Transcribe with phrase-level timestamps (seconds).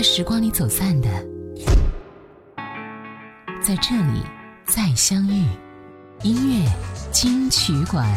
[0.00, 1.10] 在时光里走散的，
[3.62, 4.22] 在这里
[4.64, 5.44] 再相遇。
[6.22, 6.70] 音乐
[7.12, 8.08] 金曲馆。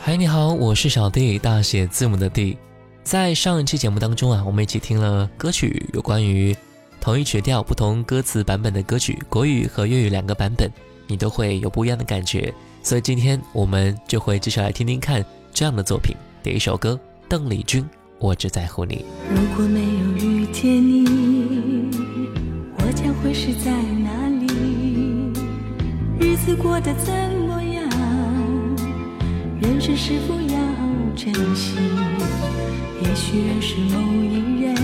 [0.00, 2.56] 嗨，你好，我是小 D，大写字母的 D。
[3.02, 6.56] 在上一期节目当中啊，我们一起听了歌曲，有关于
[6.98, 10.66] 同一曲调不同歌词版本的歌曲，国语和粤语两个版本。
[11.10, 12.54] 你都会有不一样的感觉，
[12.84, 17.82] 所以今天我们就会继续来听听看这样的作品的一首歌，邓丽君
[18.20, 19.04] 《我只在乎你》。
[19.28, 21.90] 如果没有遇见你，
[22.76, 23.72] 我将会是在
[24.04, 25.34] 哪里？
[26.24, 27.90] 日子过得怎么样？
[29.60, 30.58] 人生是否要
[31.16, 31.74] 珍惜？
[33.02, 34.79] 也许认识某一人。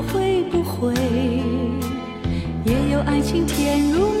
[0.00, 0.92] 会不会
[2.64, 4.13] 也有爱情甜如蜜？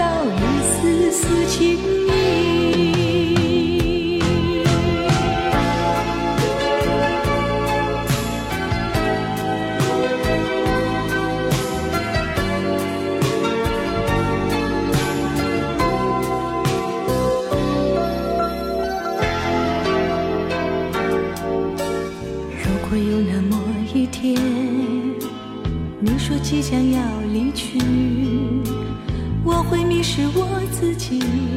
[0.00, 1.76] 到一丝丝情
[2.08, 2.08] 意。
[22.56, 23.52] 如果有那么
[23.94, 24.34] 一天，
[26.00, 27.02] 你说即将要
[27.34, 28.19] 离去。
[30.12, 31.49] 是我自己。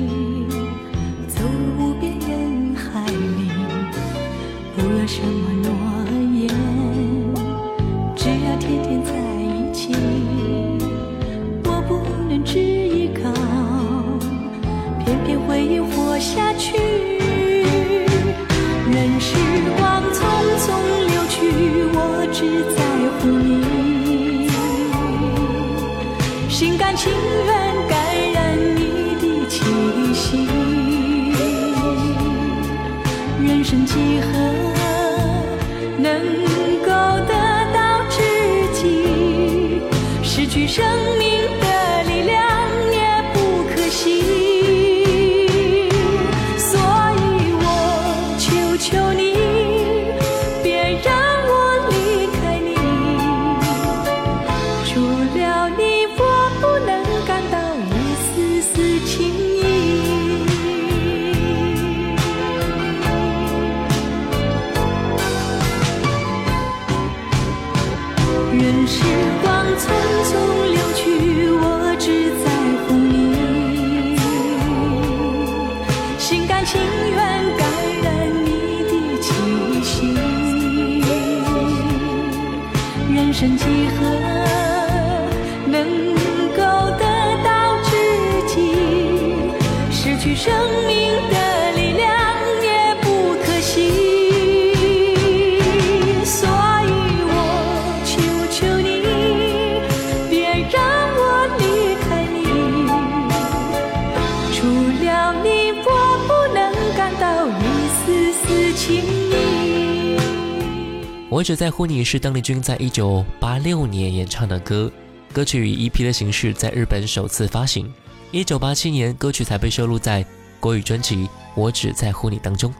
[111.43, 114.89] 只在乎你是邓丽君在一九八六年演唱的歌，
[115.33, 117.91] 歌曲以 EP 的形式在日本首次发行。
[118.31, 120.25] 一九八七年，歌曲才被收录在
[120.61, 121.17] 国语专辑
[121.55, 122.73] 《我只在乎你》当中。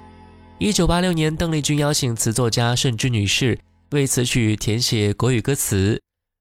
[0.60, 3.60] 一九八六年，邓丽君邀请词作家盛知女士
[3.92, 6.00] 为此曲填写国语歌词。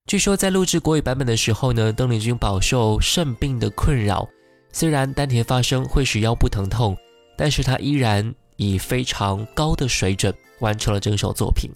[0.08, 4.26] 据说在录制国语版本的时候呢，邓丽君饱受肾病的困扰。
[4.72, 6.96] 虽然丹田发声会使腰部疼痛，
[7.36, 11.68] 但是她依然以非常高的水准完成了整首作品。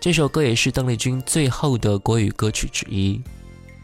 [0.00, 3.20] 这首歌也是邓丽君最后的国语歌曲之一。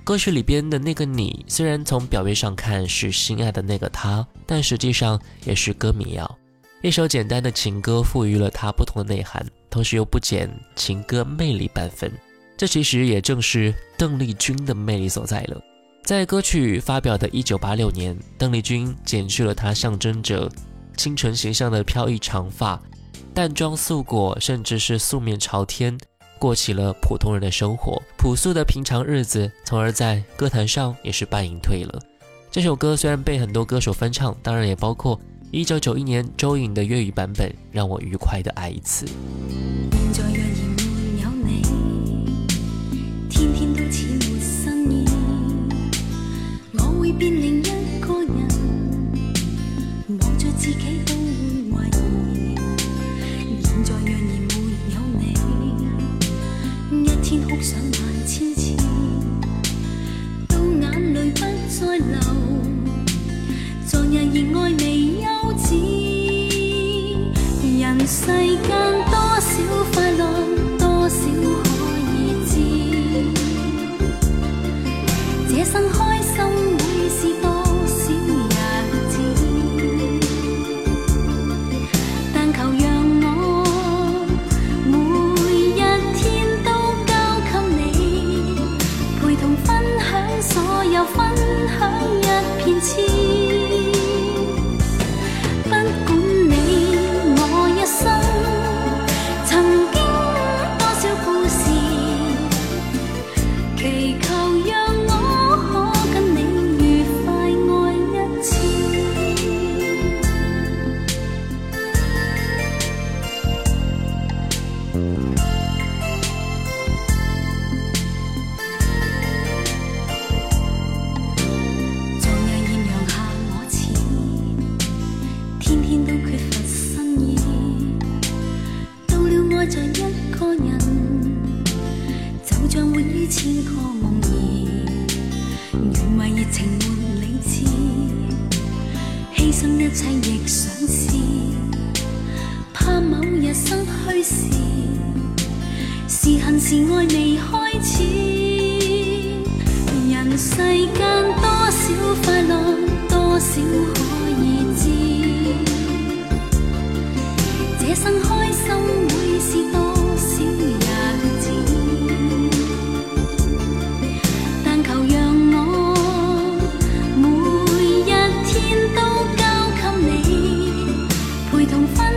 [0.03, 6.35] 歌曲里边的那个你，虽然从表面上看是心爱的那个他，但实际上也是歌迷哦。
[6.81, 12.11] 一首简单的情歌，赋予了它不同的内涵，同时又不减情歌魅力半分。
[12.57, 15.61] 这其实也正是邓丽君的魅力所在了。
[16.03, 20.51] 在歌曲发表的一九八六年，邓丽君剪去了她象征着
[20.97, 22.81] 清纯形象的飘逸长发。
[23.35, 25.99] 淡妆素裹，甚至是素面朝天，
[26.39, 32.01] 过起了普通人的生活，朴素的平常日子，从而在歌坛上也是半隐退了。
[32.51, 35.19] 这首歌虽然被很多歌手翻唱，当然也包括
[35.51, 39.07] 一九九一年周颖的粤语版本《让我愉快的爱一次》。
[57.63, 58.73] 想万千次，
[60.47, 62.21] 到眼泪不再流，
[63.87, 65.06] 昨日热爱未。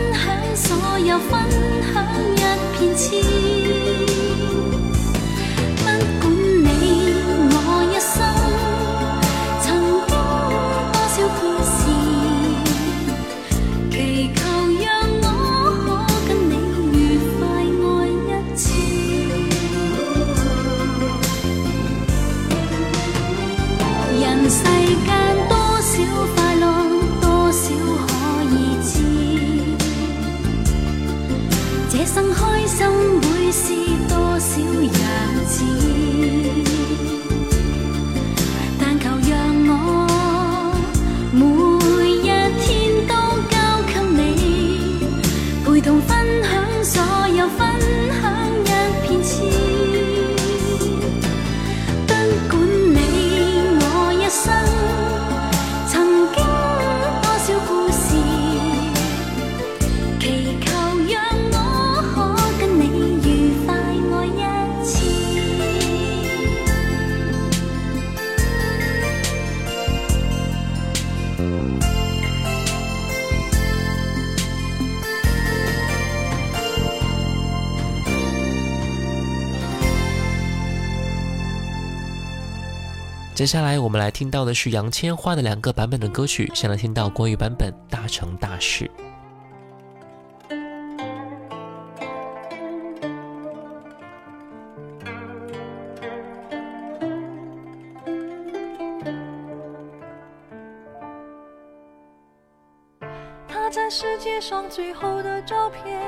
[0.14, 1.38] 享所有，分
[1.92, 2.04] 享
[2.34, 2.96] 一片
[4.84, 4.89] 痴。
[83.40, 88.84] 接下来我们来听到的是杨千嬅的两个版本的歌曲，先来听到国语版本《大成大事》。
[103.48, 105.98] 他在世界上最后的照片，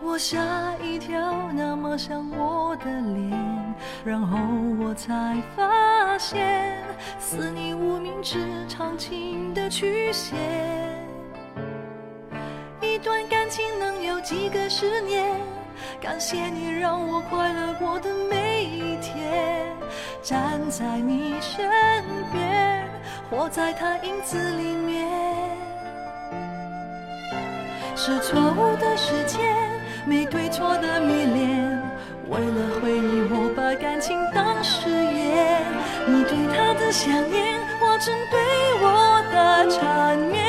[0.00, 1.18] 我吓一跳，
[1.52, 3.74] 那么像我的脸，
[4.04, 4.38] 然后
[4.84, 5.79] 我才发。
[6.20, 6.76] 线
[7.18, 10.36] 似你无名指长情的曲线，
[12.82, 15.24] 一段感情能有几个十年？
[15.98, 19.66] 感谢你让我快乐过的每一天，
[20.22, 21.64] 站在你身
[22.30, 22.84] 边，
[23.30, 25.10] 活在他影子里面，
[27.96, 29.40] 是错误的时间，
[30.06, 31.80] 没对错的迷恋，
[32.28, 34.18] 为了回忆我把感情。
[34.34, 34.49] 当。
[36.92, 38.40] 想念，化成对
[38.80, 40.39] 我的缠绵。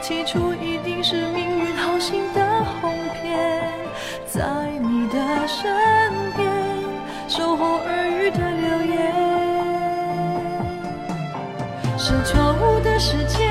[0.00, 2.40] 起初一定是命运好心的
[2.80, 3.62] 哄骗，
[4.26, 4.42] 在
[4.80, 5.70] 你的身
[6.36, 6.48] 边，
[7.28, 9.12] 守候耳语的流言，
[11.98, 13.46] 是错误的时间，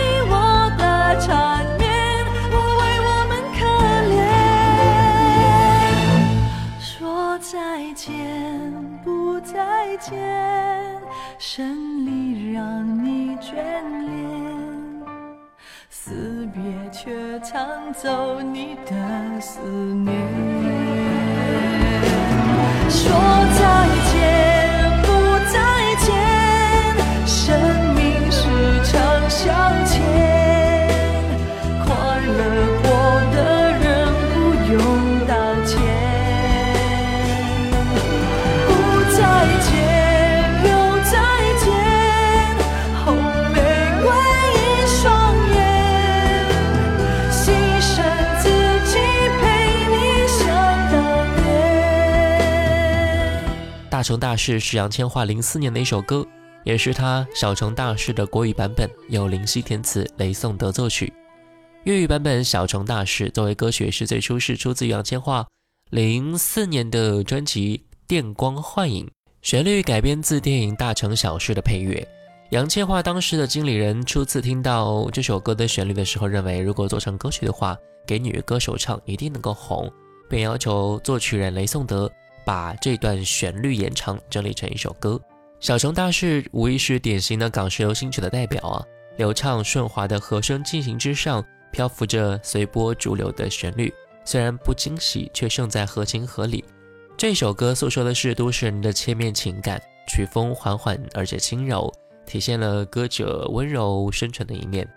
[11.39, 15.05] 胜利让你眷恋，
[15.89, 17.61] 死别却抢
[17.93, 20.32] 走你的思念。
[54.05, 56.27] 《小城大事》是杨千嬅04年的一首歌，
[56.65, 61.13] 也是她《小城大事》的国语版本，由林夕填词，雷颂德作曲。
[61.85, 65.45] 粤语版本《小城大事》作为歌曲是最初是出自于杨千嬅
[65.93, 69.05] 04年的专辑《电光幻影》，
[69.41, 72.05] 旋律改编自电影《大城小事》的配乐。
[72.49, 77.73] 杨千嬅当时的经理人初次听到这首歌的旋律的时候，认为如果做成歌曲的话，
[78.05, 79.89] 给女歌手唱一定能够红，
[80.29, 82.11] 便要求作曲人雷颂德。
[82.45, 85.11] 把这段旋律演唱整理成一首歌，
[85.59, 88.83] 《小城大事》无疑是典型的港式流行曲的代表啊！
[89.17, 93.93] 流畅顺滑的和声进行之上，漂浮着随波逐流的旋律，
[94.25, 96.63] 虽然不惊喜，却胜在合情合理。
[97.15, 101.91] 这首歌诉说的是都市人的切面情感，曲风缓缓而且轻柔，
[102.25, 104.87] 体现了歌者温柔深沉的一面。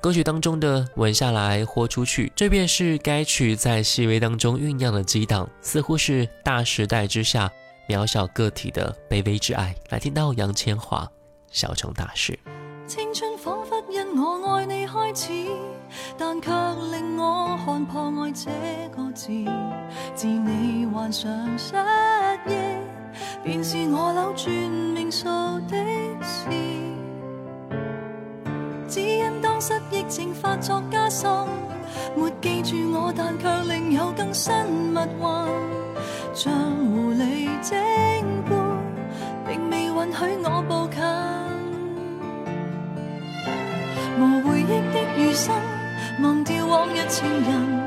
[0.00, 7.50] 歌曲当中的吻下来豁出去这便是该曲在细微当中酝酿的激荡似乎是大时代之下
[7.86, 11.06] 渺小个体的卑微之爱来听到杨千嬅
[11.50, 12.38] 小城大事
[12.86, 15.32] 青春仿佛因我爱你开始
[16.16, 18.50] 但却令我看破爱这
[18.96, 19.28] 个字
[20.14, 21.74] 自你患上失
[22.48, 22.54] 忆
[23.44, 25.26] 便是我扭转命数
[25.68, 25.76] 的
[26.22, 26.99] 事
[29.60, 31.30] 失忆症发作加深，
[32.16, 34.50] 没记住我，但却另有更新
[34.88, 35.46] 密话，
[36.32, 37.76] 像狐狸精
[38.48, 38.58] 般，
[39.46, 41.02] 并未允许我步近。
[44.18, 45.54] 无回忆的余生，
[46.22, 47.84] 忘掉往日情人，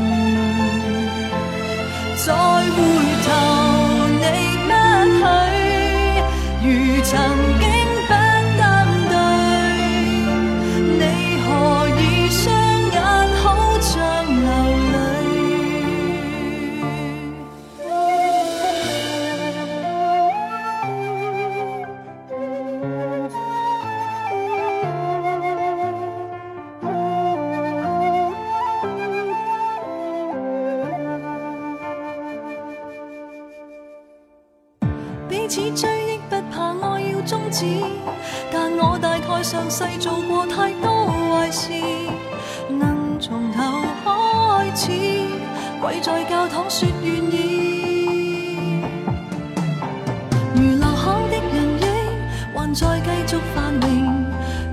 [52.73, 54.15] 再繼續繁荣。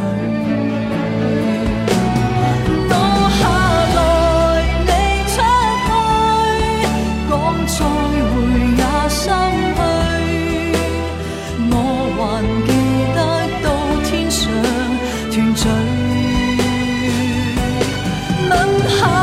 [18.85, 19.22] 好。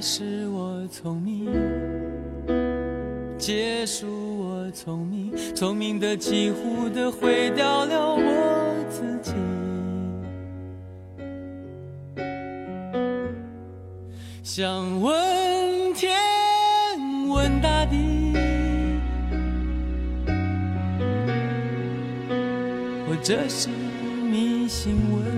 [0.00, 1.46] 是我聪明，
[3.36, 4.06] 结束
[4.40, 9.32] 我聪明，聪明的几乎的毁掉了我自己。
[14.44, 16.12] 想问天，
[17.28, 17.96] 问大地，
[23.08, 25.37] 我这是迷信问。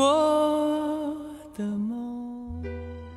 [0.00, 1.14] 我
[1.54, 2.62] 的梦。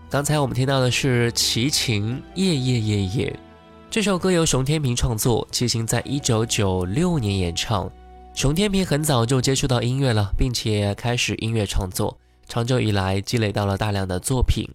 [0.10, 3.30] 刚才我们听到的是齐秦《夜夜夜夜》
[3.90, 7.90] 这首歌，由熊天平创作，齐秦在一九九六年演唱。
[8.36, 12.18] 熊天平很早就接触到音乐了，并且开始音乐创作，
[12.50, 14.66] 长久以来积累到了大量的作品。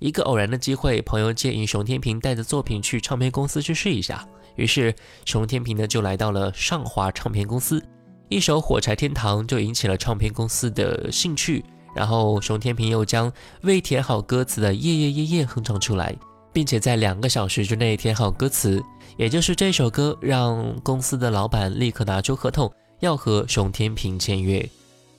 [0.00, 4.26] 一个偶然的机会，朋友建议熊天平带着作品去唱片公司去试一下，
[4.56, 4.94] 于是
[5.26, 7.82] 熊天平呢就来到了上华唱片公司。
[8.30, 11.64] 一首《火柴天堂》就引起了唱片公司的兴趣，
[11.94, 16.14] 然后熊天平又将未填好歌词的《夜夜夜夜》哼唱出来，
[16.52, 18.82] 并且在两个小时之内填好歌词。
[19.16, 24.64] 也就是这首歌让公司的老板立刻拿出合同要和熊天平签约。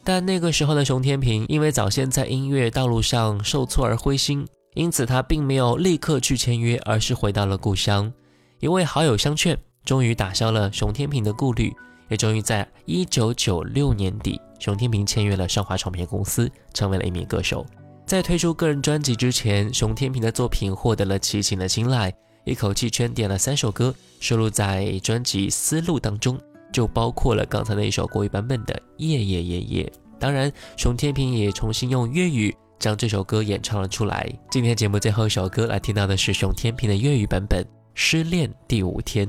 [0.06, 8.14] 但那个时候的熊天平因为早先在音乐道路上受挫而灰心，因此他并没有立刻去签约，而是回到了故乡。
[8.60, 11.74] 一位好友相劝，终于打消了熊天平的顾虑。
[12.10, 17.66] 也终于在一九九六年底，熊天平签约了上华唱片公司，成为了一名歌手。
[18.06, 22.12] 在推出个人专辑之前，熊天平的作品获得了齐秦的青睐，
[22.44, 26.38] 一口气圈点了三首歌，收录在专辑《思路》当中，
[26.74, 29.94] 就包括了刚才那一首国语版本的《夜夜夜夜》。
[30.20, 34.28] 当然，熊天平也重新用粤语将这首歌演唱了出来。
[34.50, 39.28] 今天节目最后一首歌来听到的是熊天平的粤语版本《失恋第五天》。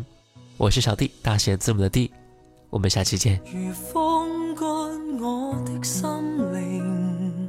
[0.56, 2.10] 我是小 D，大写字母的 D。
[2.70, 4.64] 我们下期见如风干
[5.18, 6.08] 我的心
[6.54, 7.48] 灵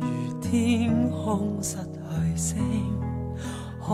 [0.00, 2.58] 如天空失去星
[3.80, 3.92] 海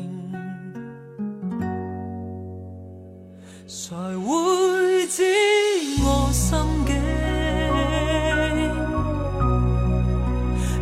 [3.66, 5.22] 才会知
[6.02, 7.00] 我心境，